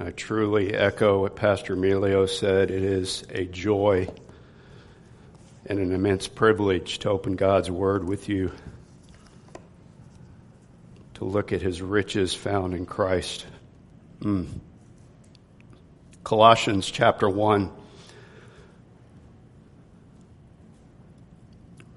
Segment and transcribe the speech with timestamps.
[0.00, 2.70] I truly echo what Pastor Emilio said.
[2.70, 4.06] It is a joy
[5.66, 8.52] and an immense privilege to open God's Word with you,
[11.14, 13.44] to look at His riches found in Christ.
[14.20, 14.46] Mm.
[16.22, 17.62] Colossians chapter 1.
[17.62, 17.72] I'm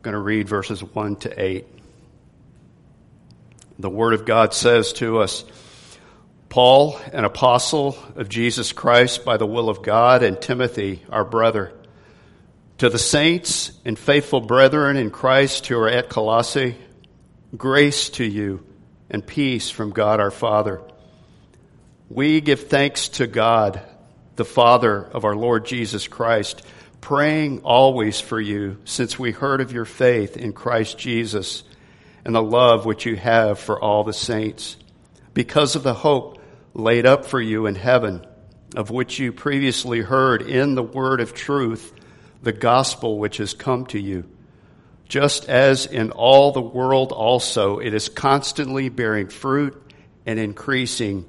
[0.02, 1.68] going to read verses 1 to 8.
[3.77, 5.45] The Word of God says to us,
[6.52, 11.71] Paul, an apostle of Jesus Christ by the will of God, and Timothy, our brother,
[12.80, 16.76] to the saints and faithful brethren in Christ who are at Colossae,
[17.55, 18.66] grace to you
[19.09, 20.81] and peace from God our Father.
[22.09, 23.81] We give thanks to God,
[24.35, 26.63] the Father of our Lord Jesus Christ,
[26.99, 31.63] praying always for you since we heard of your faith in Christ Jesus
[32.26, 34.76] and the love which you have for all the saints.
[35.34, 36.40] Because of the hope
[36.73, 38.25] laid up for you in heaven,
[38.75, 41.93] of which you previously heard in the word of truth,
[42.41, 44.23] the gospel which has come to you.
[45.07, 49.81] Just as in all the world also, it is constantly bearing fruit
[50.26, 51.26] and increasing,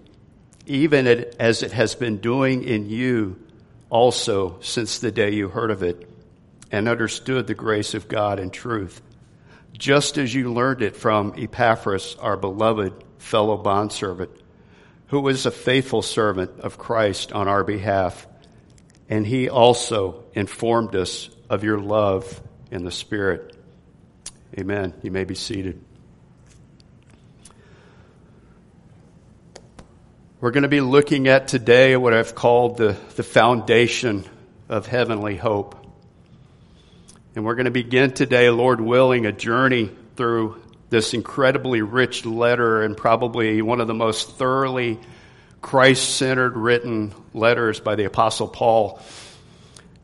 [0.66, 1.06] even
[1.40, 3.40] as it has been doing in you
[3.90, 6.08] also since the day you heard of it
[6.70, 9.02] and understood the grace of God in truth,
[9.76, 14.30] just as you learned it from Epaphras, our beloved fellow bondservant
[15.12, 18.26] who is a faithful servant of Christ on our behalf,
[19.10, 23.54] and he also informed us of your love in the Spirit.
[24.58, 24.94] Amen.
[25.02, 25.84] You may be seated.
[30.40, 34.24] We're going to be looking at today what I've called the, the foundation
[34.70, 35.76] of heavenly hope.
[37.34, 40.62] And we're going to begin today, Lord willing, a journey through
[40.92, 45.00] this incredibly rich letter and probably one of the most thoroughly
[45.62, 49.00] Christ centered written letters by the Apostle Paul.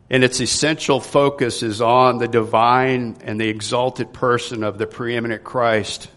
[0.09, 5.45] And its essential focus is on the divine and the exalted person of the preeminent
[5.45, 6.09] Christ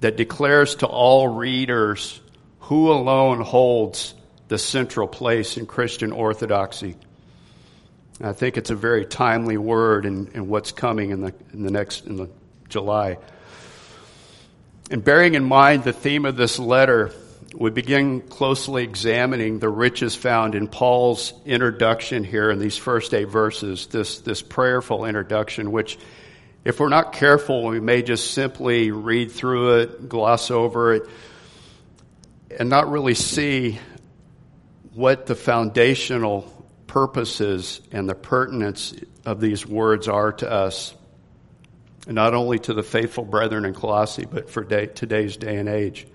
[0.00, 2.18] that declares to all readers
[2.60, 4.14] who alone holds
[4.48, 6.96] the central place in Christian orthodoxy.
[8.22, 11.70] I think it's a very timely word in, in what's coming in the, in the
[11.70, 12.30] next, in the
[12.70, 13.18] July.
[14.90, 17.12] And bearing in mind the theme of this letter,
[17.54, 23.28] we begin closely examining the riches found in Paul's introduction here in these first eight
[23.28, 25.98] verses, this, this prayerful introduction, which,
[26.64, 31.02] if we're not careful, we may just simply read through it, gloss over it,
[32.58, 33.78] and not really see
[34.94, 36.50] what the foundational
[36.86, 38.94] purposes and the pertinence
[39.26, 40.94] of these words are to us
[42.08, 46.06] not only to the faithful brethren in Colossae, but for day, today's day and age.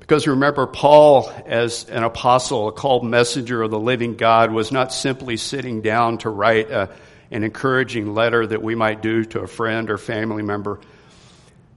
[0.00, 4.92] Because remember, Paul, as an apostle, a called messenger of the living God, was not
[4.92, 6.90] simply sitting down to write a,
[7.30, 10.80] an encouraging letter that we might do to a friend or family member.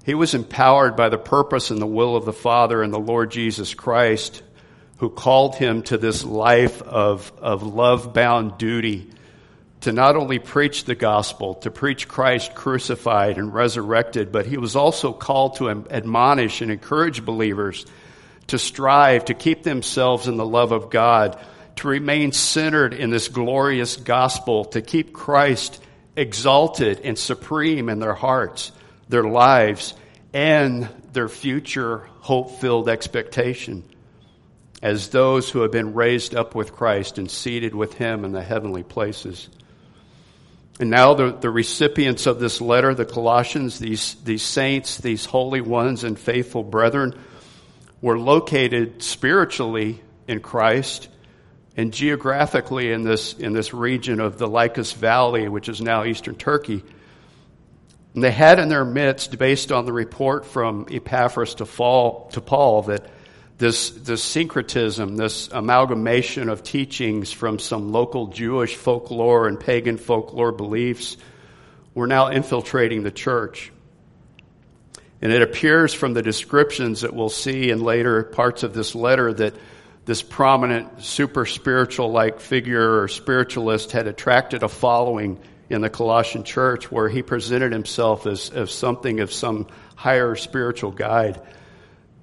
[0.05, 3.31] He was empowered by the purpose and the will of the Father and the Lord
[3.31, 4.41] Jesus Christ,
[4.97, 9.09] who called him to this life of, of love bound duty
[9.85, 14.75] to not only preach the gospel, to preach Christ crucified and resurrected, but he was
[14.75, 17.85] also called to admonish and encourage believers
[18.47, 21.40] to strive to keep themselves in the love of God,
[21.75, 25.79] to remain centered in this glorious gospel, to keep Christ
[26.16, 28.72] exalted and supreme in their hearts,
[29.07, 29.94] their lives,
[30.34, 33.84] and their future hope filled expectation
[34.81, 38.41] as those who have been raised up with Christ and seated with Him in the
[38.41, 39.47] heavenly places.
[40.79, 45.61] And now the, the recipients of this letter, the Colossians, these, these saints, these holy
[45.61, 47.17] ones and faithful brethren,
[48.01, 51.07] were located spiritually in Christ
[51.77, 56.35] and geographically in this, in this region of the Lycus Valley, which is now eastern
[56.35, 56.83] Turkey.
[58.13, 62.41] And they had in their midst, based on the report from Epaphras to, fall, to
[62.41, 63.05] Paul, that
[63.57, 70.52] this, this syncretism, this amalgamation of teachings from some local Jewish folklore and pagan folklore
[70.52, 71.16] beliefs
[71.93, 73.72] were now infiltrating the church.
[75.22, 79.34] And it appears from the descriptions that we'll see in later parts of this letter
[79.34, 79.55] that
[80.03, 86.43] this prominent super spiritual like figure or spiritualist had attracted a following in the Colossian
[86.43, 91.41] church where he presented himself as, as something of some higher spiritual guide.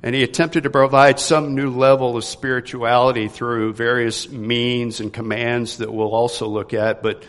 [0.02, 5.76] And he attempted to provide some new level of spirituality through various means and commands
[5.76, 7.02] that we'll also look at.
[7.02, 7.22] But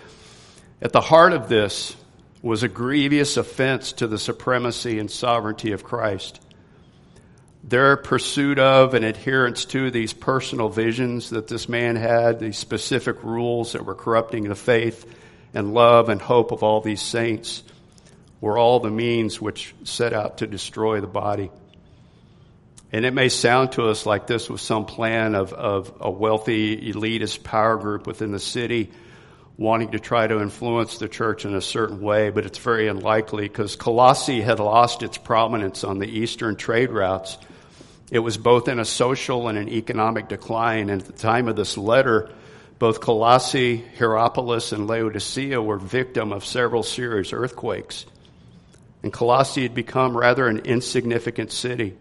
[0.82, 1.96] at the heart of this
[2.42, 6.40] was a grievous offense to the supremacy and sovereignty of Christ.
[7.64, 13.24] their pursuit of and adherence to these personal visions that this man had, these specific
[13.24, 15.06] rules that were corrupting the faith
[15.54, 17.64] and love and hope of all these saints,
[18.42, 21.50] were all the means which set out to destroy the body.
[22.94, 26.94] And it may sound to us like this was some plan of, of a wealthy
[26.94, 28.92] elitist power group within the city
[29.58, 33.44] wanting to try to influence the church in a certain way, but it's very unlikely
[33.48, 37.38] because Colossae had lost its prominence on the eastern trade routes
[38.14, 40.92] it was both in a social and an economic decline.
[40.92, 42.30] And at the time of this letter,
[42.78, 48.06] both Colossae, Hierapolis, and Laodicea were victim of several serious earthquakes.
[49.02, 51.98] And Colossae had become rather an insignificant city,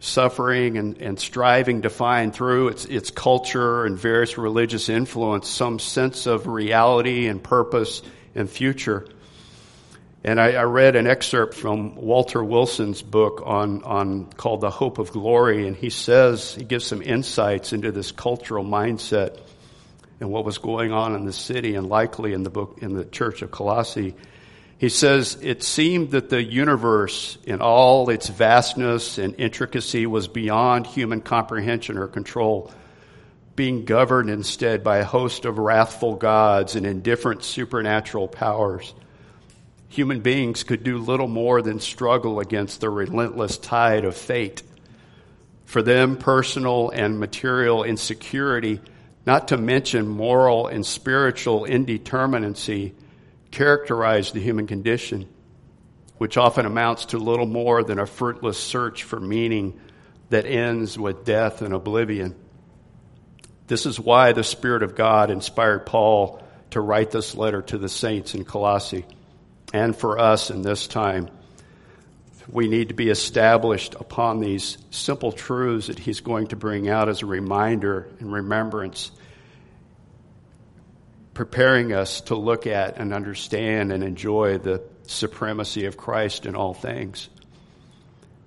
[0.00, 5.78] suffering and, and striving to find through its, its culture and various religious influence some
[5.78, 8.02] sense of reality and purpose
[8.34, 9.06] and future.
[10.22, 14.98] And I, I, read an excerpt from Walter Wilson's book on, on called The Hope
[14.98, 19.38] of Glory, and he says he gives some insights into this cultural mindset
[20.20, 23.04] and what was going on in the city and likely in the book in the
[23.04, 24.14] church of Colossae.
[24.78, 30.86] He says it seemed that the universe in all its vastness and intricacy was beyond
[30.86, 32.72] human comprehension or control,
[33.56, 38.94] being governed instead by a host of wrathful gods and indifferent supernatural powers
[39.88, 44.62] human beings could do little more than struggle against the relentless tide of fate.
[45.64, 48.80] For them, personal and material insecurity,
[49.26, 52.92] not to mention moral and spiritual indeterminacy,
[53.58, 55.28] characterized the human condition,
[56.16, 59.80] which often amounts to little more than a fruitless search for meaning
[60.30, 62.36] that ends with death and oblivion.
[63.66, 66.40] This is why the Spirit of God inspired Paul
[66.70, 69.04] to write this letter to the saints in Colossae
[69.74, 71.28] and for us in this time.
[72.48, 77.08] We need to be established upon these simple truths that he's going to bring out
[77.08, 79.10] as a reminder and remembrance,
[81.38, 86.74] preparing us to look at and understand and enjoy the supremacy of Christ in all
[86.74, 87.28] things.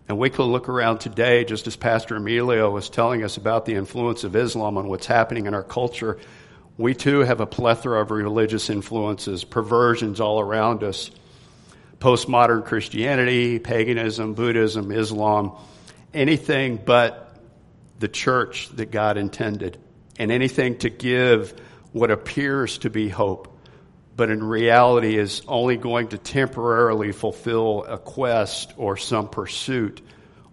[0.10, 3.76] And we can look around today, just as Pastor Emilio was telling us about the
[3.76, 6.20] influence of Islam on what's happening in our culture
[6.78, 11.12] we too have a plethora of religious influences, perversions all around us.
[12.00, 15.54] Postmodern Christianity, paganism, Buddhism, Islam,
[16.14, 17.40] anything but
[18.00, 19.78] the church that God intended,
[20.18, 21.54] and anything to give
[21.92, 23.58] what appears to be hope,
[24.16, 30.02] but in reality is only going to temporarily fulfill a quest or some pursuit,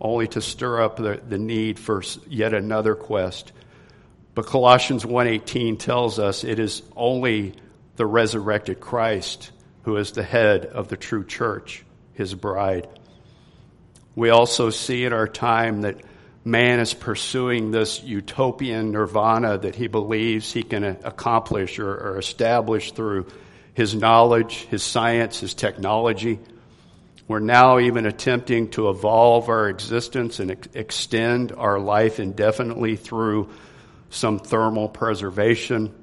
[0.00, 3.52] only to stir up the, the need for yet another quest.
[4.34, 7.54] But Colossians 1:18 tells us it is only
[7.96, 9.50] the resurrected Christ
[9.82, 12.88] who is the head of the true church, his bride.
[14.14, 16.00] We also see in our time that
[16.44, 22.92] man is pursuing this utopian nirvana that he believes he can accomplish or, or establish
[22.92, 23.26] through
[23.74, 26.38] his knowledge, his science, his technology.
[27.28, 33.50] We're now even attempting to evolve our existence and ex- extend our life indefinitely through
[34.10, 35.94] some thermal preservation.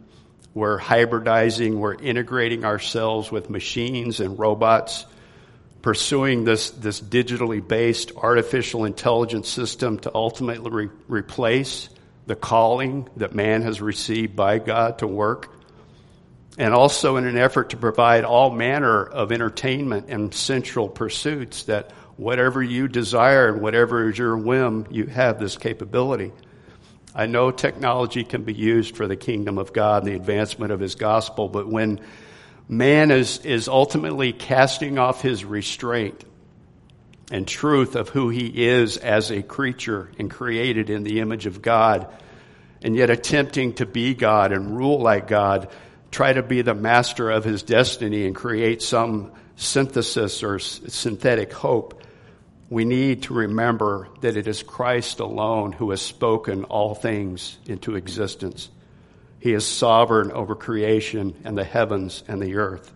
[0.54, 5.06] We're hybridizing, we're integrating ourselves with machines and robots,
[5.86, 11.90] pursuing this, this digitally based artificial intelligence system to ultimately re- replace
[12.26, 15.54] the calling that man has received by God to work.
[16.58, 21.92] And also in an effort to provide all manner of entertainment and sensual pursuits that
[22.18, 26.32] whatever you desire and whatever is your whim, you have this capability.
[27.14, 30.80] I know technology can be used for the kingdom of God and the advancement of
[30.80, 32.00] his gospel, but when
[32.68, 36.24] man is, is ultimately casting off his restraint
[37.32, 41.62] and truth of who he is as a creature and created in the image of
[41.62, 42.08] God,
[42.82, 45.70] and yet attempting to be God and rule like God,
[46.12, 52.04] try to be the master of his destiny and create some synthesis or synthetic hope
[52.70, 57.96] we need to remember that it is Christ alone who has spoken all things into
[57.96, 58.70] existence.
[59.46, 62.92] He is sovereign over creation and the heavens and the earth.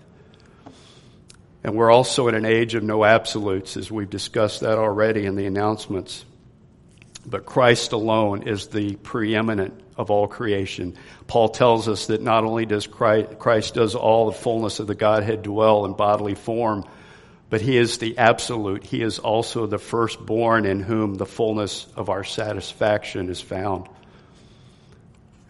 [1.63, 5.35] And we're also in an age of no absolutes, as we've discussed that already in
[5.35, 6.25] the announcements.
[7.23, 10.97] But Christ alone is the preeminent of all creation.
[11.27, 14.95] Paul tells us that not only does Christ, Christ does all the fullness of the
[14.95, 16.83] Godhead dwell in bodily form,
[17.51, 18.83] but he is the absolute.
[18.83, 23.87] He is also the firstborn in whom the fullness of our satisfaction is found.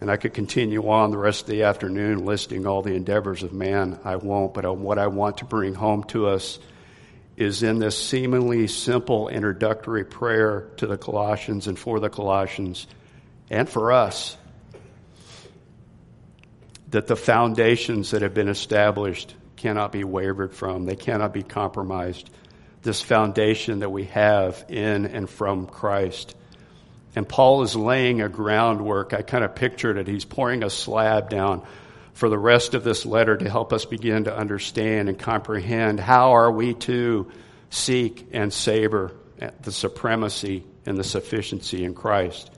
[0.00, 3.52] And I could continue on the rest of the afternoon listing all the endeavors of
[3.52, 3.98] man.
[4.02, 6.58] I won't, but what I want to bring home to us
[7.36, 12.86] is in this seemingly simple introductory prayer to the Colossians and for the Colossians
[13.50, 14.36] and for us
[16.90, 22.30] that the foundations that have been established cannot be wavered from, they cannot be compromised.
[22.82, 26.34] This foundation that we have in and from Christ.
[27.16, 29.12] And Paul is laying a groundwork.
[29.12, 30.06] I kind of pictured it.
[30.06, 31.62] He's pouring a slab down
[32.12, 36.32] for the rest of this letter to help us begin to understand and comprehend how
[36.32, 37.30] are we to
[37.70, 39.12] seek and savor
[39.62, 42.50] the supremacy and the sufficiency in Christ.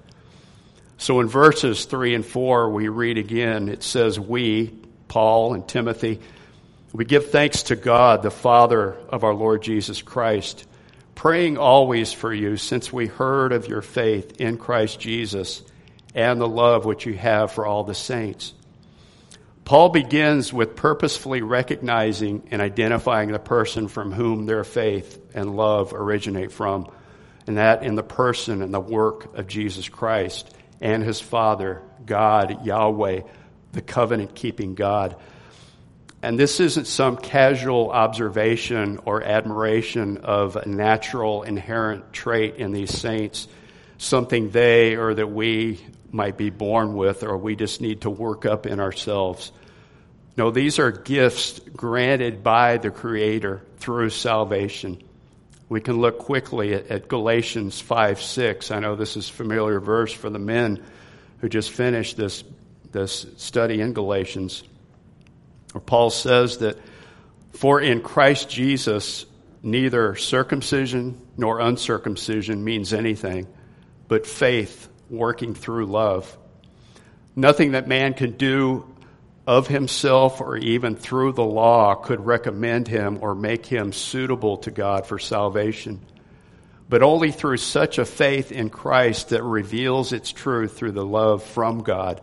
[0.99, 4.73] So in verses 3 and 4, we read again, it says, We,
[5.09, 6.21] Paul and Timothy,
[6.92, 10.66] we give thanks to God, the Father of our Lord Jesus Christ,
[11.14, 15.62] praying always for you since we heard of your faith in Christ Jesus
[16.14, 18.54] and the love which you have for all the saints
[19.64, 25.95] Paul begins with purposefully recognizing and identifying the person from whom their faith and love
[25.95, 26.90] originate from,
[27.47, 32.66] and that in the person and the work of Jesus Christ and his Father, God,
[32.66, 33.21] Yahweh,
[33.71, 35.16] the covenant keeping God.
[36.22, 42.96] And this isn't some casual observation or admiration of a natural inherent trait in these
[42.96, 43.48] saints,
[43.98, 45.80] something they or that we
[46.12, 49.50] might be born with or we just need to work up in ourselves.
[50.36, 55.02] No, these are gifts granted by the Creator through salvation.
[55.68, 58.70] We can look quickly at, at, Galatians 5 6.
[58.70, 60.82] I know this is familiar verse for the men
[61.38, 62.44] who just finished this,
[62.92, 64.62] this study in Galatians,
[65.72, 66.78] where Paul says that,
[67.52, 69.26] For in Christ Jesus,
[69.62, 73.46] neither circumcision nor uncircumcision means anything,
[74.08, 76.36] but faith working through love.
[77.34, 78.92] Nothing that man can do
[79.46, 84.70] of himself or even through the law could recommend him or make him suitable to
[84.70, 86.00] God for salvation,
[86.88, 91.42] but only through such a faith in Christ that reveals its truth through the love
[91.42, 92.20] from God.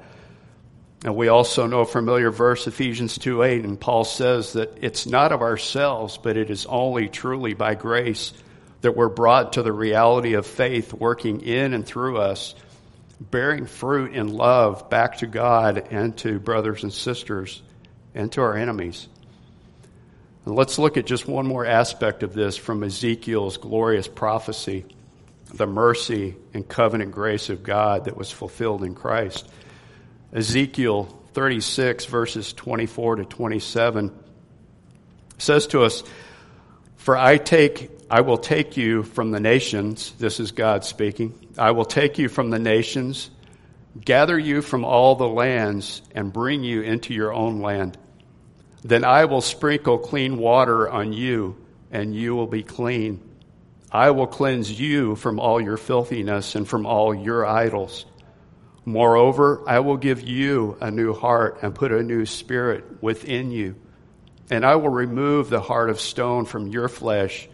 [1.05, 5.05] And we also know a familiar verse, Ephesians 2 8, and Paul says that it's
[5.05, 8.33] not of ourselves, but it is only truly by grace
[8.81, 12.55] that we're brought to the reality of faith working in and through us
[13.19, 17.61] bearing fruit in love back to God and to brothers and sisters
[18.15, 19.07] and to our enemies.
[20.45, 24.85] And let's look at just one more aspect of this from Ezekiel's glorious prophecy
[25.51, 29.49] the mercy and covenant grace of God that was fulfilled in Christ.
[30.33, 34.11] Ezekiel 36, verses 24 to 27,
[35.37, 36.03] says to us,
[36.97, 40.13] For I take I will take you from the nations.
[40.17, 41.47] This is God speaking.
[41.59, 43.29] I will take you from the nations,
[44.03, 47.99] gather you from all the lands, and bring you into your own land.
[48.83, 51.55] Then I will sprinkle clean water on you,
[51.91, 53.21] and you will be clean.
[53.91, 58.05] I will cleanse you from all your filthiness and from all your idols.
[58.89, 63.75] Moreover, I will give you a new heart and put a new spirit within you.
[64.49, 67.47] And I will remove the heart of stone from your flesh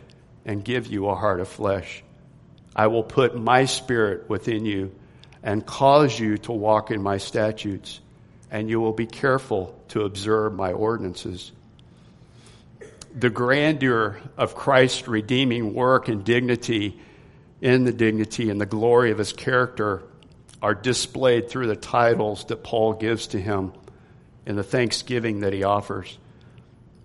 [0.45, 2.05] and give you a heart of flesh.
[2.73, 4.95] I will put my spirit within you
[5.43, 7.99] and cause you to walk in my statutes,
[8.49, 11.51] and you will be careful to observe my ordinances.
[13.13, 16.97] The grandeur of Christ's redeeming work and dignity
[17.59, 20.03] in the dignity and the glory of his character
[20.65, 23.71] are displayed through the titles that Paul gives to him
[24.47, 26.17] and the thanksgiving that he offers.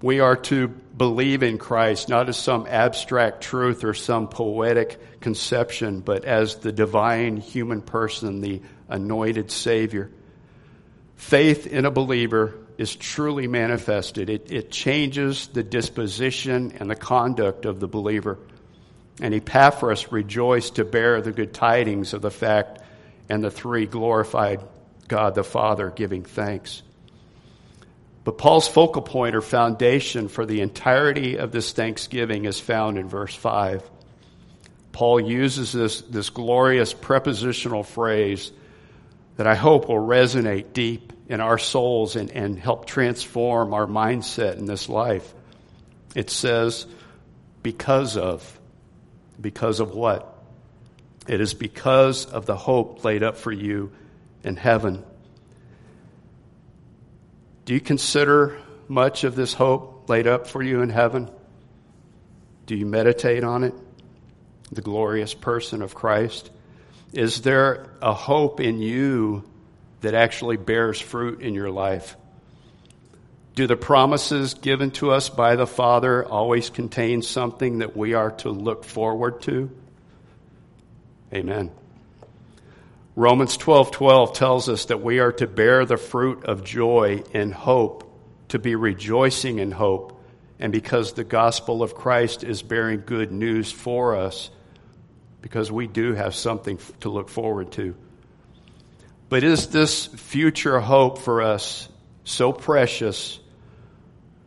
[0.01, 6.01] We are to believe in Christ not as some abstract truth or some poetic conception,
[6.01, 10.11] but as the divine human person, the anointed Savior.
[11.17, 14.31] Faith in a believer is truly manifested.
[14.31, 18.39] It, it changes the disposition and the conduct of the believer.
[19.21, 22.81] And Epaphras rejoiced to bear the good tidings of the fact
[23.31, 24.61] and the three glorified
[25.09, 26.83] God the Father, giving thanks.
[28.25, 33.09] But Paul's focal point or foundation for the entirety of this thanksgiving is found in
[33.09, 33.89] verse 5.
[34.93, 38.53] Paul uses this, this glorious prepositional phrase
[39.37, 44.59] that I hope will resonate deep in our souls and, and help transform our mindset
[44.59, 45.33] in this life.
[46.15, 46.87] It says,
[47.63, 48.61] because of.
[49.41, 50.30] Because of what?
[51.29, 53.93] It is because of the hope laid up for you
[54.43, 55.05] in heaven.
[57.65, 58.59] Do you consider
[58.89, 61.31] much of this hope laid up for you in heaven?
[62.67, 63.75] Do you meditate on it?
[64.73, 66.51] The glorious person of Christ?
[67.13, 69.45] Is there a hope in you
[70.01, 72.17] that actually bears fruit in your life?
[73.55, 78.31] Do the promises given to us by the Father always contain something that we are
[78.39, 79.71] to look forward to?
[81.33, 81.71] Amen.
[83.15, 88.05] Romans 12:12 tells us that we are to bear the fruit of joy in hope,
[88.49, 90.21] to be rejoicing in hope,
[90.59, 94.51] and because the gospel of Christ is bearing good news for us,
[95.41, 97.95] because we do have something to look forward to.
[99.29, 101.89] But is this future hope for us
[102.25, 103.39] so precious,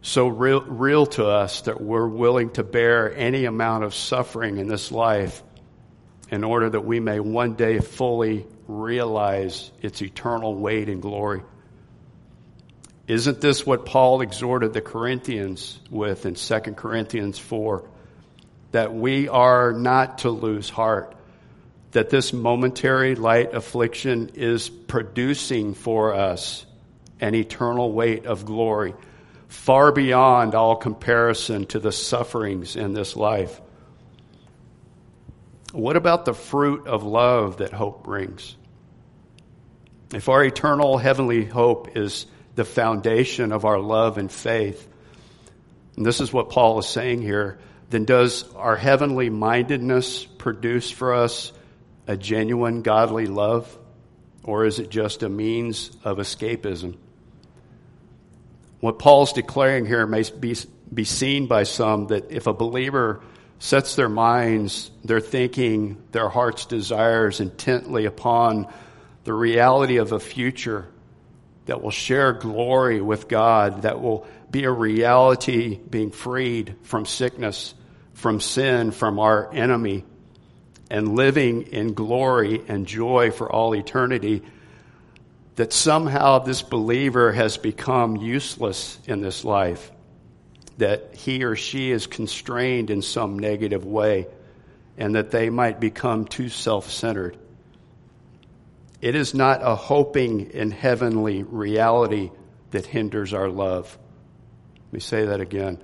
[0.02, 4.68] so real, real to us that we're willing to bear any amount of suffering in
[4.68, 5.42] this life
[6.34, 11.44] in order that we may one day fully realize its eternal weight and glory.
[13.08, 17.88] Isn't this what Paul exhorted the Corinthians with in 2 Corinthians 4?
[18.72, 21.16] That we are not to lose heart,
[21.92, 26.66] that this momentary light affliction is producing for us
[27.20, 28.96] an eternal weight of glory,
[29.50, 33.62] far beyond all comparison to the sufferings in this life.
[35.74, 38.56] What about the fruit of love that hope brings?
[40.14, 44.88] If our eternal heavenly hope is the foundation of our love and faith,
[45.98, 47.58] and this is what Paul is saying here,
[47.90, 51.52] then does our heavenly mindedness produce for us
[52.06, 53.76] a genuine godly love?
[54.44, 56.98] Or is it just a means of escapism?
[58.80, 60.56] What Paul's declaring here may be,
[60.94, 63.24] be seen by some that if a believer
[63.60, 68.68] sets their minds, their thinking, their heart's desires intently upon
[69.24, 70.88] the reality of a future
[71.66, 77.74] that will share glory with God, that will be a reality being freed from sickness,
[78.14, 80.04] from sin, from our enemy,
[80.92, 84.42] and living in glory and joy for all eternity,
[85.56, 89.93] that somehow this believer has become useless in this life
[90.78, 94.28] that he or she is constrained in some negative way
[94.98, 97.38] and that they might become too self centered.
[99.02, 102.32] It is not a hoping in heavenly reality
[102.72, 103.98] that hinders our love.
[104.88, 105.80] Let me say that again.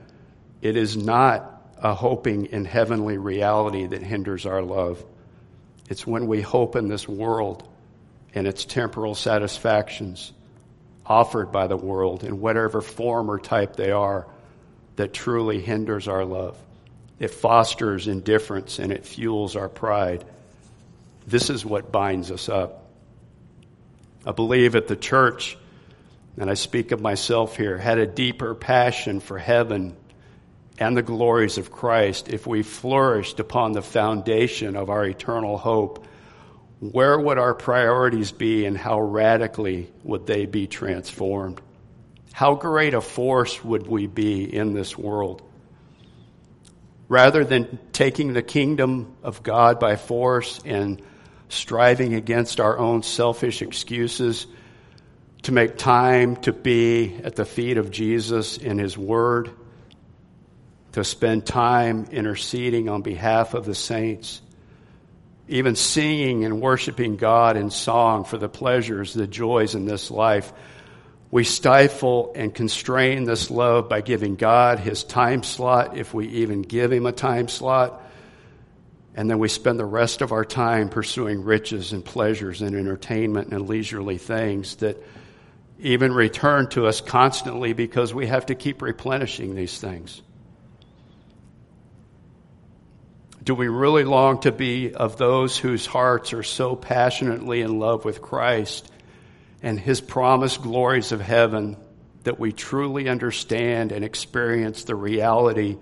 [0.62, 5.04] It is not a hoping in heavenly reality that hinders our love.
[5.90, 7.68] It's when we hope in this world
[8.34, 10.32] and its temporal satisfactions
[11.06, 14.28] offered by the world in whatever form or type they are
[15.00, 16.58] that truly hinders our love.
[17.20, 20.26] It fosters indifference and it fuels our pride.
[21.26, 22.90] This is what binds us up.
[24.26, 25.58] I believe at the church,
[26.36, 29.96] and I speak of myself here, had a deeper passion for heaven
[30.78, 36.06] and the glories of Christ if we flourished upon the foundation of our eternal hope.
[36.82, 41.62] Where would our priorities be and how radically would they be transformed?
[42.40, 45.42] How great a force would we be in this world?
[47.10, 51.02] Rather than taking the kingdom of God by force and
[51.50, 54.48] striving against our own selfish excuses
[55.42, 59.52] to make time to be at the feet of Jesus in His Word,
[60.94, 64.42] to spend time interceding on behalf of the saints,
[65.50, 70.54] even singing and worshiping God in song for the pleasures, the joys in this life
[71.32, 76.64] we stifle and constrain this love by giving God his time slot, if we even
[76.64, 78.02] give him a time slot.
[79.16, 83.52] And then we spend the rest of our time pursuing riches and pleasures and entertainment
[83.52, 85.04] and leisurely things that
[85.80, 90.22] even return to us constantly because we have to keep replenishing these things.
[93.44, 98.04] Do we really long to be of those whose hearts are so passionately in love
[98.04, 98.90] with Christ
[99.62, 101.78] and his promised glories of heaven
[102.24, 105.78] that we truly understand and experience the reality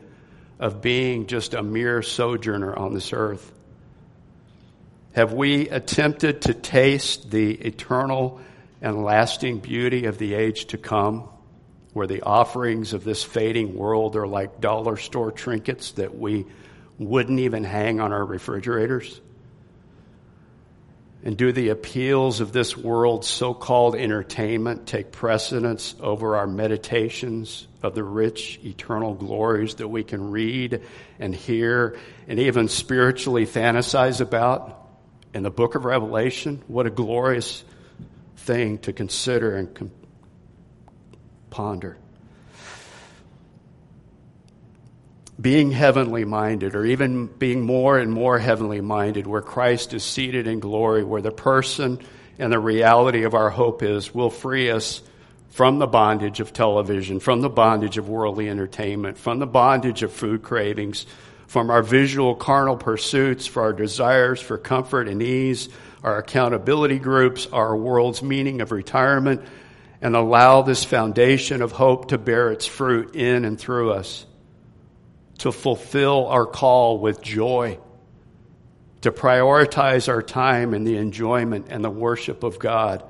[0.59, 3.51] of being just a mere sojourner on this earth?
[5.13, 8.39] Have we attempted to taste the eternal
[8.81, 11.27] and lasting beauty of the age to come,
[11.93, 16.45] where the offerings of this fading world are like dollar store trinkets that we
[16.99, 19.19] wouldn't even hang on our refrigerators?
[21.27, 27.67] And do the appeals of this world's so called entertainment take precedence over our meditations
[27.83, 30.83] of the rich eternal glories that we can read
[31.19, 34.87] and hear and even spiritually fantasize about
[35.33, 36.63] in the book of Revelation?
[36.67, 37.65] What a glorious
[38.37, 39.91] thing to consider and
[41.49, 41.97] ponder.
[45.39, 50.47] Being heavenly minded, or even being more and more heavenly minded, where Christ is seated
[50.47, 51.99] in glory, where the person
[52.39, 55.01] and the reality of our hope is, will free us
[55.49, 60.11] from the bondage of television, from the bondage of worldly entertainment, from the bondage of
[60.11, 61.07] food cravings,
[61.47, 65.69] from our visual carnal pursuits, for our desires for comfort and ease,
[66.03, 69.41] our accountability groups, our world's meaning of retirement,
[69.99, 74.26] and allow this foundation of hope to bear its fruit in and through us,
[75.39, 77.77] to fulfill our call with joy,
[79.01, 83.03] to prioritize our time in the enjoyment and the worship of God.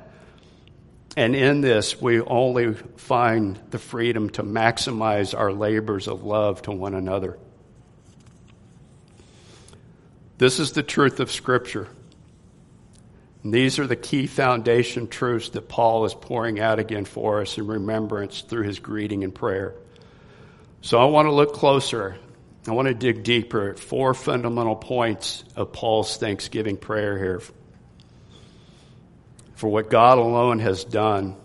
[1.16, 6.72] And in this, we only find the freedom to maximize our labors of love to
[6.72, 7.40] one another.
[10.38, 11.88] This is the truth of Scripture.
[13.44, 17.58] And these are the key foundation truths that Paul is pouring out again for us
[17.58, 19.74] in remembrance through his greeting and prayer.
[20.82, 22.18] So I want to look closer.
[22.68, 27.42] I want to dig deeper at four fundamental points of Paul's thanksgiving prayer here
[29.56, 31.36] for what God alone has done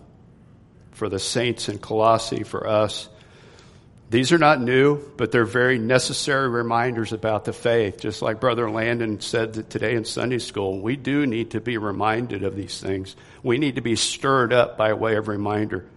[0.91, 3.09] for the saints in Colossae, for us,
[4.11, 7.99] these are not new, but they're very necessary reminders about the faith.
[7.99, 11.79] Just like Brother Landon said that today in Sunday school, we do need to be
[11.79, 13.15] reminded of these things.
[13.41, 15.87] We need to be stirred up by way of reminder.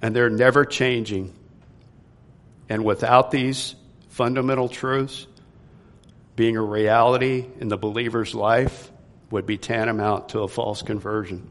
[0.00, 1.34] And they're never changing.
[2.68, 3.74] And without these
[4.10, 5.26] fundamental truths,
[6.36, 8.90] being a reality in the believer's life
[9.30, 11.48] would be tantamount to a false conversion.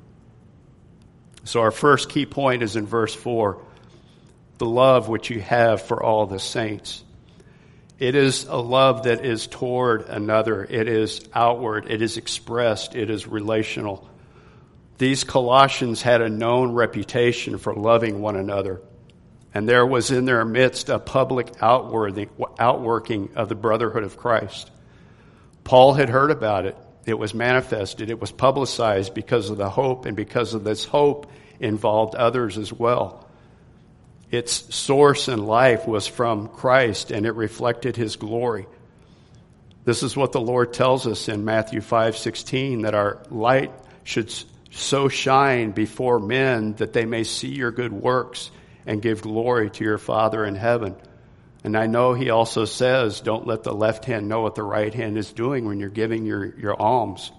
[1.43, 3.63] So, our first key point is in verse 4
[4.57, 7.03] the love which you have for all the saints.
[7.99, 10.63] It is a love that is toward another.
[10.63, 11.89] It is outward.
[11.89, 12.95] It is expressed.
[12.95, 14.07] It is relational.
[14.97, 18.81] These Colossians had a known reputation for loving one another.
[19.53, 24.71] And there was in their midst a public outworking of the brotherhood of Christ.
[25.63, 26.77] Paul had heard about it.
[27.05, 28.09] It was manifested.
[28.09, 32.71] It was publicized because of the hope, and because of this hope involved others as
[32.73, 33.27] well.
[34.29, 38.67] Its source and life was from Christ and it reflected his glory.
[39.85, 43.71] This is what the Lord tells us in Matthew 5:16 that our light
[44.03, 44.33] should
[44.71, 48.51] so shine before men that they may see your good works
[48.85, 50.95] and give glory to your Father in heaven.
[51.63, 54.93] And I know he also says, don't let the left hand know what the right
[54.93, 57.31] hand is doing when you're giving your, your alms.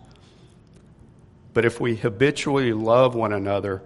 [1.54, 3.82] But if we habitually love one another,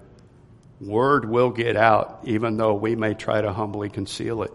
[0.81, 4.53] word will get out, even though we may try to humbly conceal it.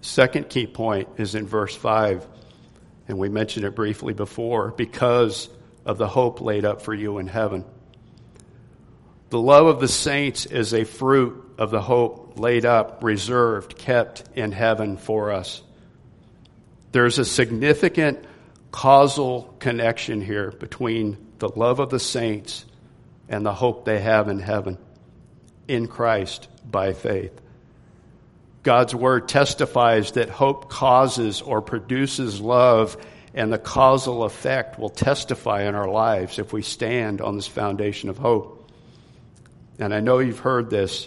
[0.00, 2.24] Second key point is in verse 5,
[3.08, 5.48] and we mentioned it briefly before because
[5.86, 7.64] of the hope laid up for you in heaven.
[9.30, 14.24] The love of the saints is a fruit of the hope laid up, reserved, kept
[14.34, 15.62] in heaven for us.
[16.92, 18.24] There's a significant
[18.70, 22.64] causal connection here between the love of the saints
[23.28, 24.78] and the hope they have in heaven
[25.68, 27.32] in Christ by faith.
[28.62, 32.96] God's word testifies that hope causes or produces love,
[33.36, 38.08] and the causal effect will testify in our lives if we stand on this foundation
[38.08, 38.68] of hope.
[39.78, 41.06] And I know you've heard this.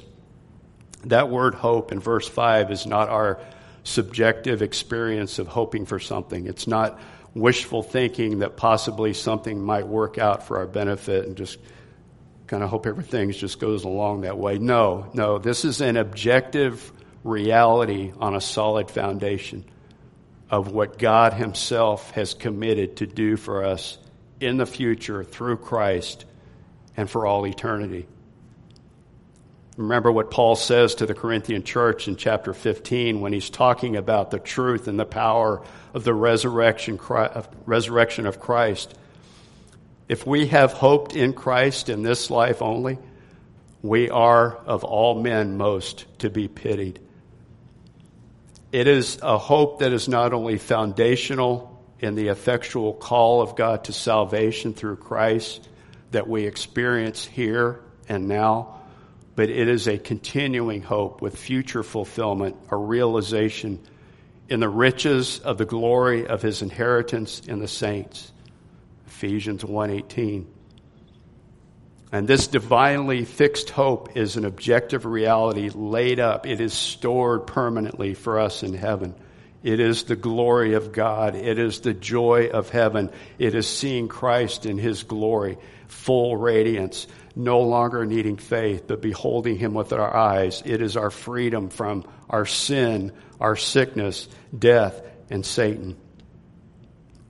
[1.05, 3.39] That word hope in verse 5 is not our
[3.83, 6.45] subjective experience of hoping for something.
[6.45, 6.99] It's not
[7.33, 11.57] wishful thinking that possibly something might work out for our benefit and just
[12.45, 14.59] kind of hope everything just goes along that way.
[14.59, 16.91] No, no, this is an objective
[17.23, 19.65] reality on a solid foundation
[20.49, 23.97] of what God Himself has committed to do for us
[24.39, 26.25] in the future through Christ
[26.97, 28.07] and for all eternity.
[29.77, 34.29] Remember what Paul says to the Corinthian church in chapter 15 when he's talking about
[34.29, 35.61] the truth and the power
[35.93, 36.99] of the resurrection,
[37.65, 38.93] resurrection of Christ.
[40.09, 42.97] If we have hoped in Christ in this life only,
[43.81, 46.99] we are of all men most to be pitied.
[48.71, 53.85] It is a hope that is not only foundational in the effectual call of God
[53.85, 55.67] to salvation through Christ
[56.11, 58.79] that we experience here and now,
[59.35, 63.79] but it is a continuing hope with future fulfillment, a realization
[64.49, 68.31] in the riches of the glory of his inheritance in the saints.
[69.07, 70.45] Ephesians 1:18.
[72.11, 76.47] And this divinely fixed hope is an objective reality laid up.
[76.47, 79.13] It is stored permanently for us in heaven.
[79.61, 81.35] It is the glory of God.
[81.35, 83.11] It is the joy of heaven.
[83.37, 89.57] It is seeing Christ in his glory, full radiance, no longer needing faith, but beholding
[89.57, 90.63] him with our eyes.
[90.65, 95.95] It is our freedom from our sin, our sickness, death, and Satan.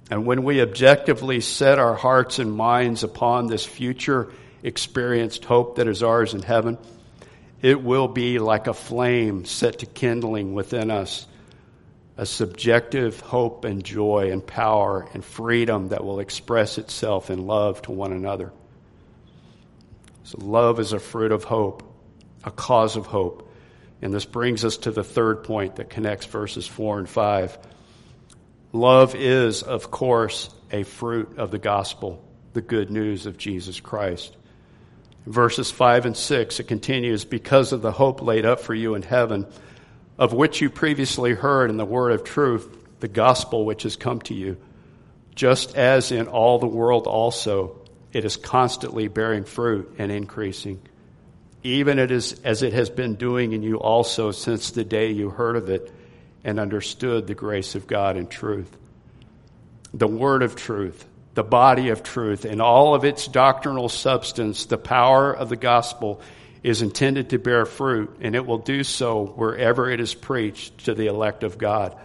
[0.10, 4.32] And when we objectively set our hearts and minds upon this future
[4.64, 6.78] experienced hope that is ours in heaven,
[7.62, 11.28] it will be like a flame set to kindling within us,
[12.18, 17.82] a subjective hope and joy and power and freedom that will express itself in love
[17.84, 18.52] to one another.
[20.24, 21.84] So, love is a fruit of hope,
[22.44, 23.52] a cause of hope.
[24.02, 27.58] And this brings us to the third point that connects verses 4 and 5.
[28.72, 34.38] Love is, of course, a fruit of the gospel, the good news of Jesus Christ.
[35.26, 39.02] Verses 5 and 6, it continues, because of the hope laid up for you in
[39.02, 39.46] heaven,
[40.18, 44.20] of which you previously heard in the word of truth, the gospel which has come
[44.22, 44.58] to you,
[45.36, 47.80] just as in all the world also,
[48.12, 50.82] it is constantly bearing fruit and increasing,
[51.64, 55.30] even it is, as it has been doing in you also since the day you
[55.30, 55.92] heard of it
[56.44, 58.76] and understood the grace of God in truth.
[59.94, 64.78] The word of truth, the body of truth, and all of its doctrinal substance, the
[64.78, 66.22] power of the gospel
[66.64, 70.94] is intended to bear fruit, and it will do so wherever it is preached to
[70.94, 71.96] the elect of God.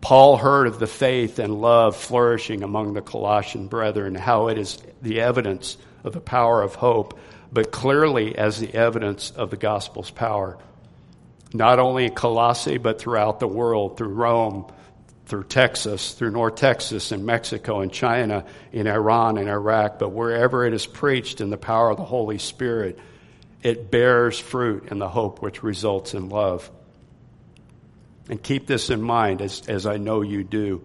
[0.00, 4.78] Paul heard of the faith and love flourishing among the Colossian brethren, how it is
[5.00, 7.18] the evidence of the power of hope,
[7.50, 10.58] but clearly as the evidence of the gospel's power
[11.54, 14.66] not only in Colossae, but throughout the world, through Rome,
[15.26, 20.66] through Texas, through North Texas and Mexico and China, in Iran and Iraq, but wherever
[20.66, 22.98] it is preached in the power of the Holy Spirit,
[23.62, 26.70] it bears fruit in the hope which results in love.
[28.28, 30.84] And keep this in mind, as, as I know you do,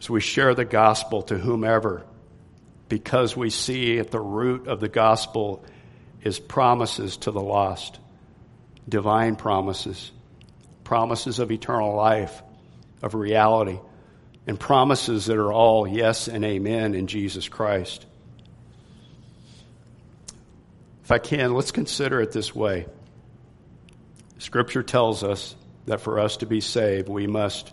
[0.00, 2.04] as we share the gospel to whomever,
[2.88, 5.64] because we see at the root of the gospel
[6.22, 7.98] is promises to the lost
[8.88, 10.10] divine promises,
[10.82, 12.42] promises of eternal life,
[13.02, 13.78] of reality,
[14.46, 18.06] and promises that are all yes and amen in Jesus Christ.
[21.04, 22.86] If I can, let's consider it this way.
[24.38, 25.54] Scripture tells us
[25.86, 27.72] that for us to be saved, we must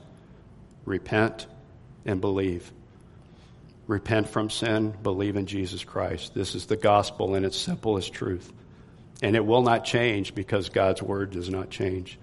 [0.85, 1.47] repent
[2.05, 2.71] and believe.
[3.87, 6.33] Repent from sin, believe in Jesus Christ.
[6.33, 8.51] This is the gospel in its simplest truth.
[9.21, 12.17] And it will not change because God's word does not change.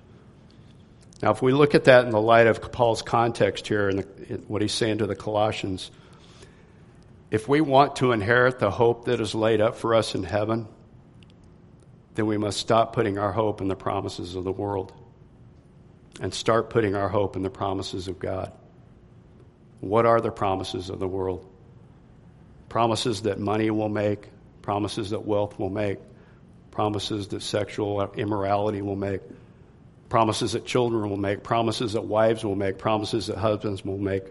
[1.22, 4.04] Now, if we look at that in the light of Paul's context here and
[4.48, 5.90] what he's saying to the Colossians,
[7.30, 10.66] if we want to inherit the hope that is laid up for us in heaven,
[12.16, 14.92] then we must stop putting our hope in the promises of the world
[16.20, 18.52] and start putting our hope in the promises of God.
[19.80, 21.48] What are the promises of the world?
[22.68, 24.28] Promises that money will make,
[24.60, 25.98] promises that wealth will make,
[26.72, 29.20] promises that sexual immorality will make,
[30.12, 34.24] promises that children will make, promises that wives will make, promises that husbands will make.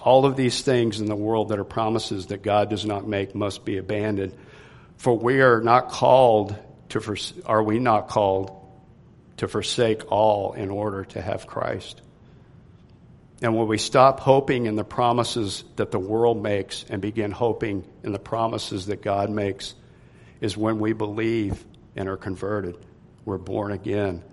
[0.00, 3.32] All of these things in the world that are promises that God does not make
[3.32, 4.34] must be abandoned.
[4.96, 6.56] For we are not called
[6.88, 8.60] to, are we not called
[9.36, 12.02] to forsake all in order to have Christ?
[13.40, 17.84] And when we stop hoping in the promises that the world makes and begin hoping
[18.02, 19.76] in the promises that God makes,
[20.40, 22.76] is when we believe and are converted.
[23.24, 24.24] We're born again.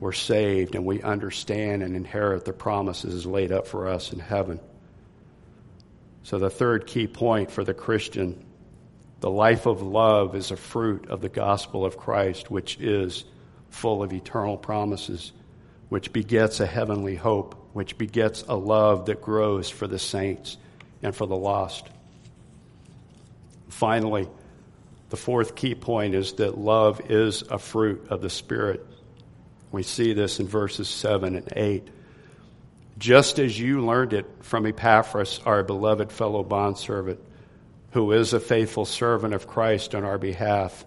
[0.00, 4.58] We're saved, and we understand and inherit the promises laid up for us in heaven.
[6.22, 8.44] So, the third key point for the Christian
[9.20, 13.24] the life of love is a fruit of the gospel of Christ, which is
[13.68, 15.32] full of eternal promises,
[15.90, 20.56] which begets a heavenly hope, which begets a love that grows for the saints
[21.02, 21.86] and for the lost.
[23.68, 24.26] Finally,
[25.10, 28.86] the fourth key point is that love is a fruit of the Spirit.
[29.72, 31.88] We see this in verses 7 and 8.
[32.98, 37.20] Just as you learned it from Epaphras, our beloved fellow bondservant,
[37.92, 40.84] who is a faithful servant of Christ on our behalf.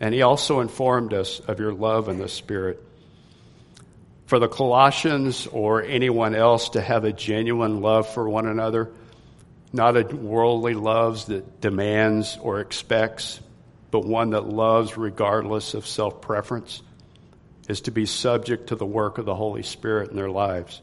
[0.00, 2.82] And he also informed us of your love in the Spirit.
[4.26, 8.90] For the Colossians or anyone else to have a genuine love for one another,
[9.72, 13.40] not a worldly love that demands or expects,
[13.90, 16.82] but one that loves regardless of self preference,
[17.68, 20.80] is to be subject to the work of the Holy Spirit in their lives.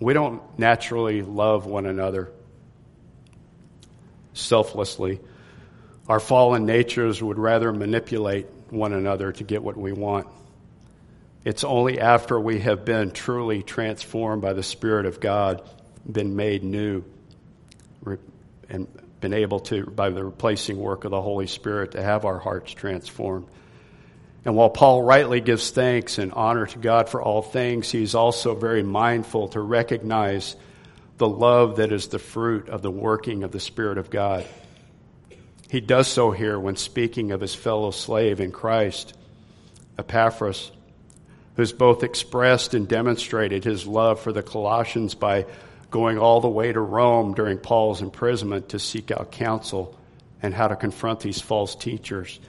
[0.00, 2.32] We don't naturally love one another
[4.32, 5.20] selflessly.
[6.08, 10.26] Our fallen natures would rather manipulate one another to get what we want.
[11.44, 15.62] It's only after we have been truly transformed by the Spirit of God,
[16.10, 17.04] been made new,
[18.68, 18.88] and
[19.20, 22.72] been able to, by the replacing work of the Holy Spirit, to have our hearts
[22.72, 23.46] transformed.
[24.44, 28.54] And while Paul rightly gives thanks and honor to God for all things, he's also
[28.54, 30.56] very mindful to recognize
[31.18, 34.46] the love that is the fruit of the working of the Spirit of God.
[35.68, 39.14] He does so here when speaking of his fellow slave in Christ,
[39.98, 40.72] Epaphras,
[41.56, 45.44] who's both expressed and demonstrated his love for the Colossians by
[45.90, 49.96] going all the way to Rome during Paul's imprisonment to seek out counsel
[50.42, 52.40] and how to confront these false teachers,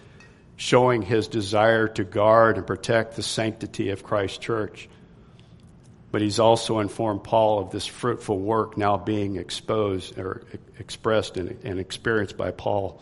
[0.62, 4.88] showing his desire to guard and protect the sanctity of Christ's church.
[6.12, 10.44] But he's also informed Paul of this fruitful work now being exposed or
[10.78, 13.02] expressed and, experienced by Paul.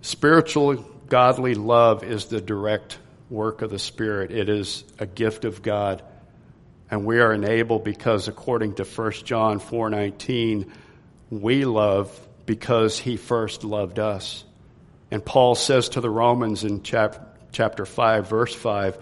[0.00, 0.76] Spiritual
[1.10, 4.30] godly love is the direct work of the Spirit.
[4.30, 6.02] It is a gift of God.
[6.90, 10.72] And we are enabled because according to 1 John 4:19,
[11.28, 14.44] we love because he first loved us.
[15.14, 18.98] And Paul says to the Romans in chap- chapter 5 verse 5,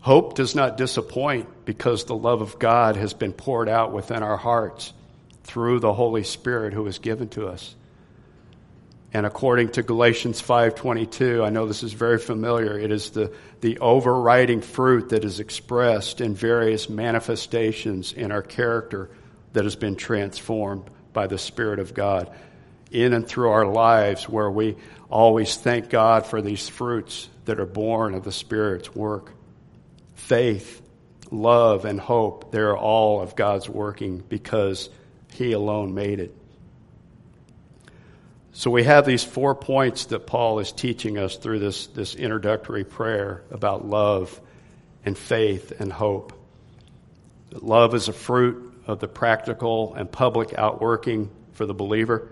[0.00, 4.38] Hope does not disappoint because the love of God has been poured out within our
[4.38, 4.94] hearts
[5.44, 7.74] through the Holy Spirit who is given to us.
[9.12, 13.30] And according to Galatians 5:22, I know this is very familiar, it is the,
[13.60, 19.10] the overriding fruit that is expressed in various manifestations in our character
[19.52, 22.30] that has been transformed by the Spirit of God
[22.90, 24.76] in and through our lives where we
[25.08, 29.32] always thank God for these fruits that are born of the Spirit's work
[30.14, 30.80] faith,
[31.32, 34.88] love, and hope, they're all of God's working because
[35.32, 36.36] He alone made it.
[38.52, 42.84] So we have these four points that Paul is teaching us through this, this introductory
[42.84, 44.40] prayer about love
[45.04, 46.32] and faith and hope.
[47.52, 52.28] Love is a fruit of the practical and public outworking for the believer.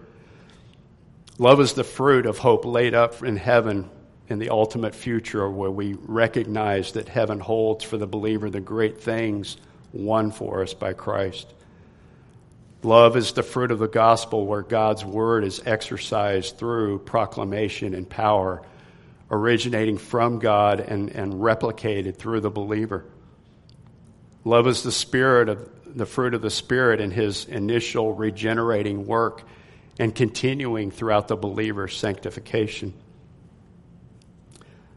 [1.41, 3.89] Love is the fruit of hope laid up in heaven
[4.29, 9.01] in the ultimate future where we recognize that heaven holds for the believer the great
[9.01, 9.57] things
[9.93, 11.55] won for us by Christ.
[12.83, 18.09] Love is the fruit of the gospel where God's word is exercised through proclamation and
[18.09, 18.63] power,
[19.31, 23.05] originating from God and, and replicated through the believer.
[24.45, 29.43] Love is the spirit of the fruit of the Spirit in his initial regenerating work
[29.99, 32.95] and continuing throughout the believer's sanctification.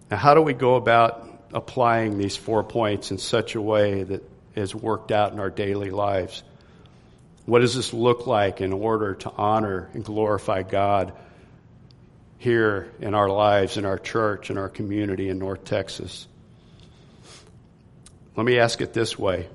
[0.09, 4.23] Now, how do we go about applying these four points in such a way that
[4.55, 6.43] is worked out in our daily lives?
[7.45, 11.13] What does this look like in order to honor and glorify God
[12.37, 16.27] here in our lives, in our church, in our community in North Texas?
[18.35, 19.47] Let me ask it this way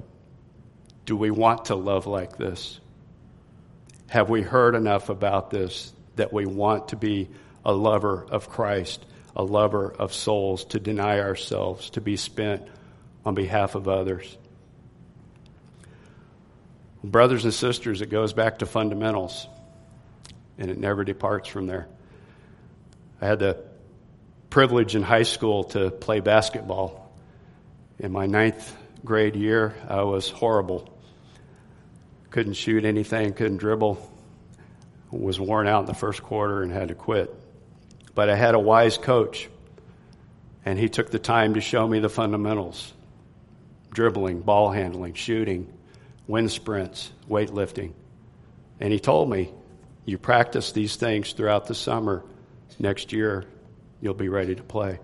[1.04, 2.80] Do we want to love like this?
[4.08, 7.28] Have we heard enough about this that we want to be
[7.64, 9.04] a lover of Christ?
[9.36, 12.66] a lover of souls, to deny ourselves, to be spent
[13.24, 14.36] on behalf of others.
[17.04, 19.46] Brothers and sisters, it goes back to fundamentals,
[20.56, 21.86] and it never departs from there.
[23.20, 23.62] I had the
[24.48, 27.12] privilege in high school to play basketball.
[27.98, 30.95] In my ninth grade year, I was horrible.
[32.36, 33.96] Couldn't shoot anything, couldn't dribble.
[35.10, 37.34] Was worn out in the first quarter and had to quit.
[38.14, 39.48] But I had a wise coach,
[40.62, 42.92] and he took the time to show me the fundamentals
[43.90, 45.72] dribbling, ball handling, shooting,
[46.26, 47.94] wind sprints, weightlifting.
[48.80, 49.50] And he told me,
[50.04, 52.22] You practice these things throughout the summer.
[52.78, 53.46] Next year,
[54.02, 54.98] you'll be ready to play.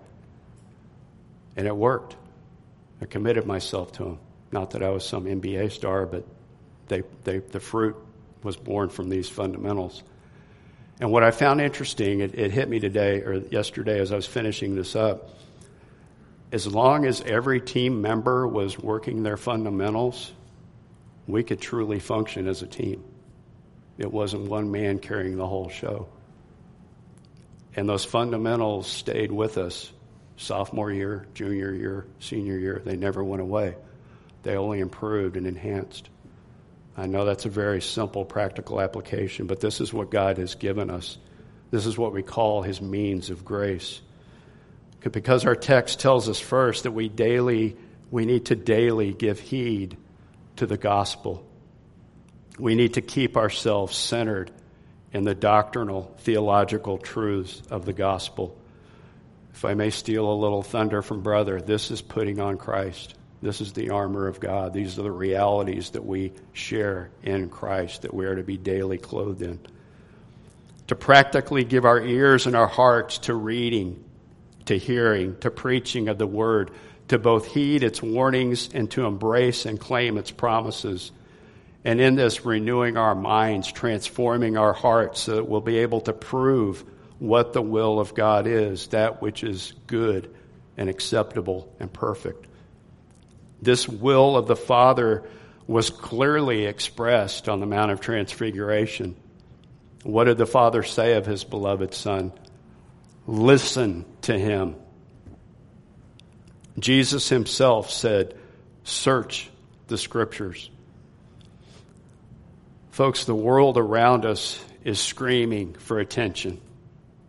[1.55, 2.15] And it worked.
[3.01, 4.19] I committed myself to him.
[4.51, 6.27] Not that I was some NBA star, but
[6.87, 7.95] they, they, the fruit
[8.43, 10.03] was born from these fundamentals.
[10.99, 14.25] And what I found interesting, it, it hit me today or yesterday as I was
[14.25, 15.29] finishing this up.
[16.51, 20.31] As long as every team member was working their fundamentals,
[21.27, 23.03] we could truly function as a team.
[23.97, 26.07] It wasn't one man carrying the whole show.
[27.75, 29.91] And those fundamentals stayed with us
[30.37, 32.81] sophomore year, junior year, senior year.
[32.83, 33.75] They never went away,
[34.43, 36.09] they only improved and enhanced.
[36.95, 40.89] I know that's a very simple, practical application, but this is what God has given
[40.89, 41.17] us.
[41.71, 44.01] This is what we call His means of grace.
[45.01, 47.75] Because our text tells us first that we daily,
[48.11, 49.97] we need to daily give heed
[50.57, 51.45] to the gospel.
[52.59, 54.51] We need to keep ourselves centered
[55.11, 58.55] in the doctrinal, theological truths of the gospel.
[59.53, 63.15] If I may steal a little thunder from brother, this is putting on Christ.
[63.43, 64.73] This is the armor of God.
[64.73, 68.97] These are the realities that we share in Christ, that we are to be daily
[68.97, 69.59] clothed in.
[70.87, 74.01] To practically give our ears and our hearts to reading,
[74.65, 76.71] to hearing, to preaching of the Word,
[77.09, 81.11] to both heed its warnings and to embrace and claim its promises,
[81.85, 86.13] And in this, renewing our minds, transforming our hearts so that we'll be able to
[86.13, 86.83] prove
[87.19, 90.33] what the will of God is, that which is good
[90.77, 92.47] and acceptable and perfect.
[93.63, 95.23] This will of the Father
[95.67, 99.15] was clearly expressed on the Mount of Transfiguration.
[100.03, 102.33] What did the Father say of his beloved Son?
[103.25, 104.75] Listen to him.
[106.77, 108.35] Jesus himself said,
[108.83, 109.49] Search
[109.87, 110.69] the Scriptures.
[112.91, 116.59] Folks, the world around us is screaming for attention,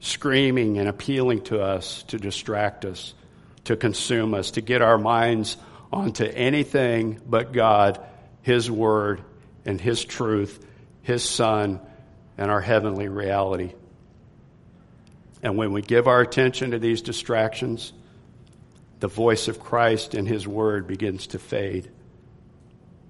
[0.01, 3.15] screaming and appealing to us to distract us,
[3.65, 5.57] to consume us, to get our minds
[5.95, 8.05] onto anything but God,
[8.43, 9.23] His Word,
[9.65, 10.65] and His truth,
[11.03, 11.81] His Son,
[12.37, 13.73] and our heavenly reality.
[15.43, 17.93] And when we give our attention to these distractions,
[18.99, 21.91] the voice of Christ and His Word begins to fade.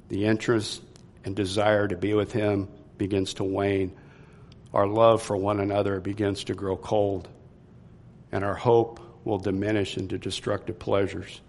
[0.09, 0.83] The interest
[1.25, 2.69] and desire to be with Him
[2.99, 3.97] begins to wane.
[4.75, 7.29] Our love for one another begins to grow cold.
[8.31, 11.41] And our hope will diminish into destructive pleasures.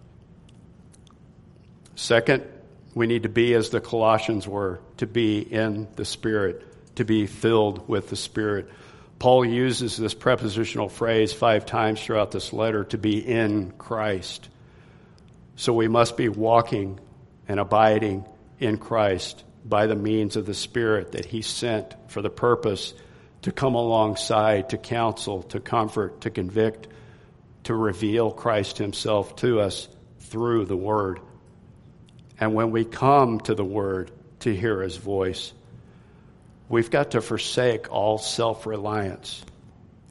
[1.95, 2.43] Second,
[2.93, 7.25] we need to be as the Colossians were, to be in the Spirit, to be
[7.25, 8.69] filled with the Spirit.
[9.19, 14.49] Paul uses this prepositional phrase five times throughout this letter to be in Christ.
[15.55, 16.99] So we must be walking
[17.47, 18.25] and abiding
[18.59, 22.93] in Christ by the means of the Spirit that He sent for the purpose
[23.43, 26.87] to come alongside, to counsel, to comfort, to convict,
[27.63, 29.87] to reveal Christ Himself to us
[30.19, 31.19] through the Word.
[32.39, 34.11] And when we come to the Word
[34.41, 35.53] to hear His voice,
[36.69, 39.43] we've got to forsake all self reliance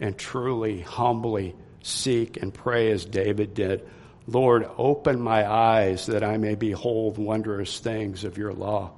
[0.00, 3.86] and truly, humbly seek and pray as David did.
[4.26, 8.92] Lord, open my eyes that I may behold wondrous things of your law.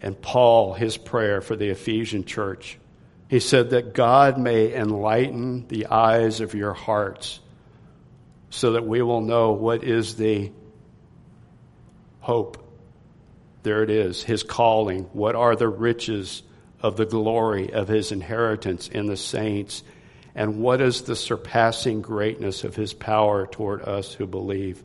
[0.00, 2.78] And Paul, his prayer for the Ephesian church,
[3.28, 7.40] he said that God may enlighten the eyes of your hearts
[8.50, 10.50] so that we will know what is the
[12.20, 12.66] hope.
[13.62, 15.04] There it is, his calling.
[15.12, 16.42] What are the riches
[16.80, 19.82] of the glory of his inheritance in the saints?
[20.34, 24.82] And what is the surpassing greatness of his power toward us who believe?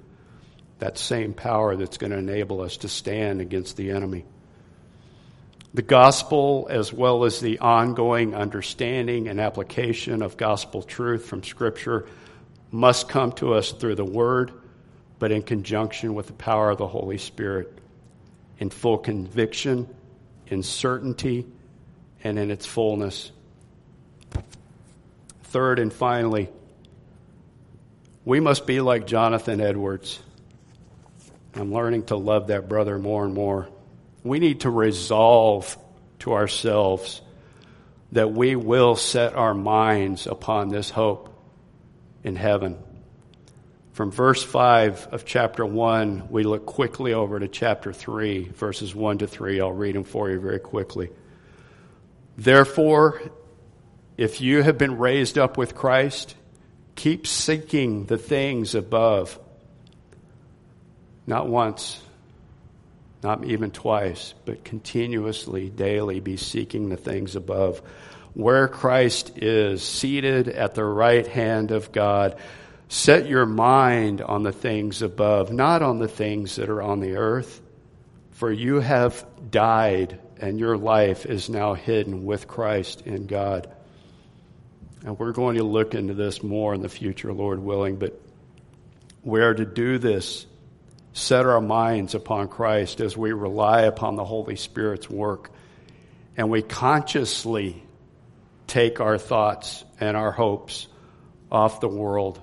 [0.79, 4.25] That same power that's going to enable us to stand against the enemy.
[5.73, 12.07] The gospel, as well as the ongoing understanding and application of gospel truth from Scripture,
[12.71, 14.51] must come to us through the Word
[15.25, 17.75] but in conjunction with the power of the Holy Spirit,
[18.59, 19.89] in full conviction,
[20.45, 21.47] in certainty,
[22.23, 23.31] and in its fullness.
[25.45, 26.47] Third and finally,
[28.23, 30.19] we must be like Jonathan Edwards.
[31.55, 33.67] I'm learning to love that brother more and more.
[34.23, 35.75] We need to resolve
[36.19, 37.19] to ourselves
[38.11, 41.35] that we will set our minds upon this hope
[42.23, 42.77] in heaven.
[43.95, 49.19] From verse 5 of chapter 1, we look quickly over to chapter 3, verses 1
[49.19, 49.61] to 3.
[49.61, 51.11] I'll read them for you very quickly.
[52.37, 53.21] Therefore,
[54.17, 56.35] if you have been raised up with Christ,
[56.95, 59.39] keep seeking the things above.
[61.25, 62.01] Not once,
[63.23, 67.81] not even twice, but continuously, daily be seeking the things above.
[68.33, 72.37] Where Christ is, seated at the right hand of God.
[72.87, 77.15] Set your mind on the things above, not on the things that are on the
[77.15, 77.61] earth.
[78.31, 83.73] For you have died, and your life is now hidden with Christ in God.
[85.03, 87.95] And we're going to look into this more in the future, Lord willing.
[87.95, 88.19] But
[89.23, 90.45] we are to do this,
[91.13, 95.49] set our minds upon Christ as we rely upon the Holy Spirit's work.
[96.37, 97.81] And we consciously
[98.67, 100.87] take our thoughts and our hopes
[101.51, 102.41] off the world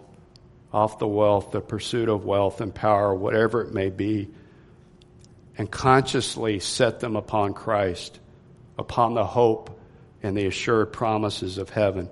[0.72, 4.28] off the wealth, the pursuit of wealth and power, whatever it may be,
[5.58, 8.18] and consciously set them upon Christ,
[8.78, 9.78] upon the hope
[10.22, 12.08] and the assured promises of heaven,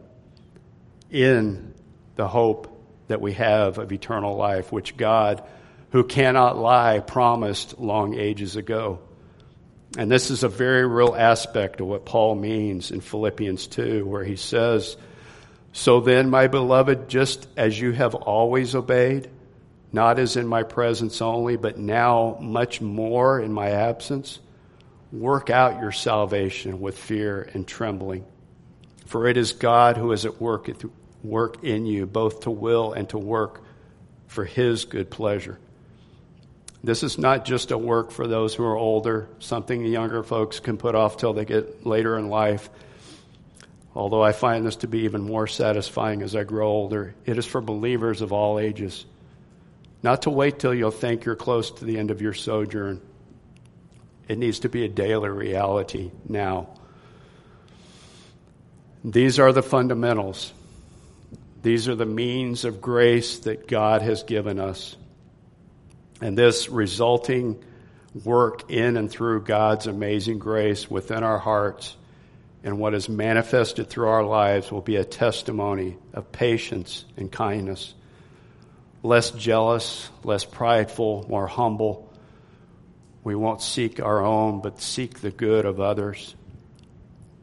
[1.11, 1.74] in
[2.16, 2.76] the hope
[3.08, 5.42] that we have of eternal life, which God,
[5.90, 9.00] who cannot lie, promised long ages ago.
[9.96, 14.22] And this is a very real aspect of what Paul means in Philippians 2, where
[14.22, 14.96] he says,
[15.72, 19.30] so then, my beloved, just as you have always obeyed,
[19.92, 24.40] not as in my presence only, but now much more in my absence,
[25.12, 28.24] work out your salvation with fear and trembling.
[29.06, 30.70] For it is God who is at work,
[31.22, 33.62] work in you, both to will and to work
[34.26, 35.58] for his good pleasure.
[36.82, 40.60] This is not just a work for those who are older, something the younger folks
[40.60, 42.70] can put off till they get later in life.
[43.95, 47.47] Although I find this to be even more satisfying as I grow older, it is
[47.47, 49.05] for believers of all ages.
[50.03, 53.01] Not to wait till you'll think you're close to the end of your sojourn.
[54.28, 56.68] It needs to be a daily reality now.
[59.05, 60.53] These are the fundamentals.
[61.62, 64.97] These are the means of grace that God has given us.
[66.20, 67.62] And this resulting
[68.24, 71.97] work in and through God's amazing grace within our hearts
[72.62, 77.94] and what is manifested through our lives will be a testimony of patience and kindness.
[79.02, 82.12] Less jealous, less prideful, more humble.
[83.24, 86.34] We won't seek our own, but seek the good of others.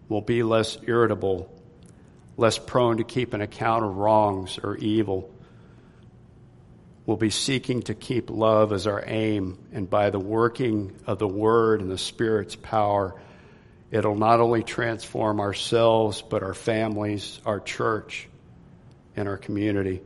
[0.07, 1.51] We'll be less irritable,
[2.37, 5.33] less prone to keep an account of wrongs or evil.
[7.07, 11.27] We'll be seeking to keep love as our aim, and by the working of the
[11.27, 13.19] Word and the Spirit's power,
[13.91, 18.27] it'll not only transform ourselves, but our families, our church,
[19.15, 20.01] and our community.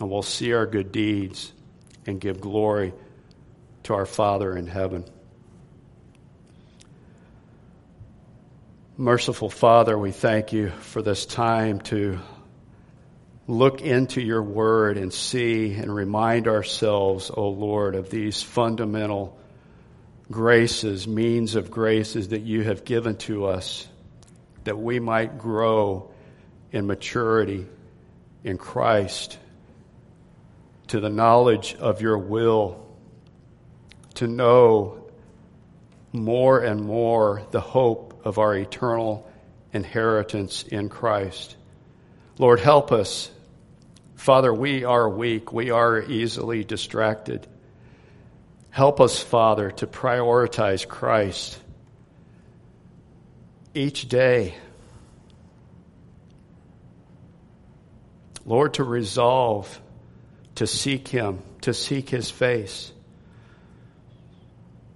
[0.00, 1.52] And we'll see our good deeds
[2.06, 2.92] and give glory
[3.84, 5.04] to our Father in heaven.
[8.96, 12.20] Merciful Father, we thank you for this time to
[13.46, 19.38] look into your word and see and remind ourselves, O oh Lord, of these fundamental
[20.30, 23.86] graces, means of graces that you have given to us,
[24.64, 26.10] that we might grow
[26.72, 27.66] in maturity
[28.42, 29.38] in Christ,
[30.88, 32.86] to the knowledge of your will,
[34.14, 35.10] to know
[36.12, 39.28] more and more the hope of our eternal
[39.72, 41.56] inheritance in Christ.
[42.38, 43.30] Lord, help us.
[44.14, 45.52] Father, we are weak.
[45.52, 47.46] We are easily distracted.
[48.74, 51.56] Help us, Father, to prioritize Christ
[53.72, 54.56] each day.
[58.44, 59.80] Lord, to resolve
[60.56, 62.90] to seek Him, to seek His face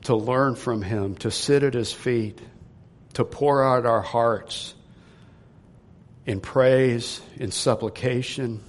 [0.03, 2.41] to learn from Him, to sit at His feet,
[3.12, 4.74] to pour out our hearts
[6.26, 8.61] in praise, in supplication,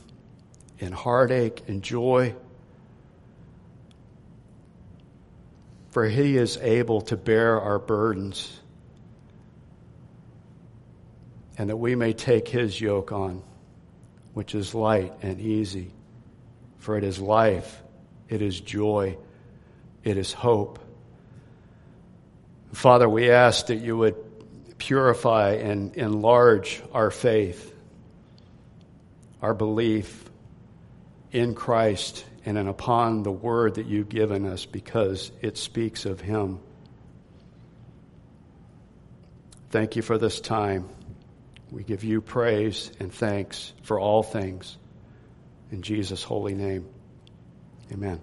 [0.78, 2.36] in heartache, in joy.
[5.90, 8.60] For He is able to bear our burdens
[11.58, 13.44] and that we may take His yoke on,
[14.34, 15.92] which is light and easy.
[16.78, 17.82] For it is life,
[18.30, 19.18] it is joy,
[20.04, 20.80] it is hope.
[22.72, 24.16] Father, we ask that you would
[24.78, 27.74] purify and enlarge our faith,
[29.42, 30.30] our belief
[31.32, 36.22] in Christ and in upon the word that you've given us because it speaks of
[36.22, 36.60] him.
[39.70, 40.90] Thank you for this time.
[41.72, 44.78] We give you praise and thanks for all things.
[45.72, 46.88] In Jesus' holy name,
[47.92, 48.22] amen.